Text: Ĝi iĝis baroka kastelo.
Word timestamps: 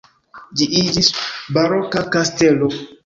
Ĝi 0.61 0.67
iĝis 0.79 1.09
baroka 1.59 2.03
kastelo. 2.17 2.73